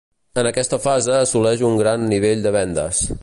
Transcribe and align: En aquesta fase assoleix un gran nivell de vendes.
En 0.41 0.47
aquesta 0.51 0.79
fase 0.85 1.13
assoleix 1.19 1.63
un 1.71 1.79
gran 1.83 2.09
nivell 2.17 2.45
de 2.47 2.55
vendes. 2.59 3.05